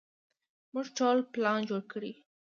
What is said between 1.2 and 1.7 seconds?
پلان